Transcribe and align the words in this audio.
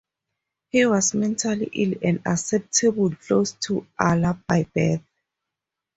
He 0.69 0.83
was 0.87 1.13
mentally 1.13 1.69
ill 1.73 1.93
and 2.01 2.23
acceptable 2.25 3.15
close 3.17 3.51
to 3.67 3.85
Allah 3.99 4.43
by 4.47 4.63
birth. 4.73 5.03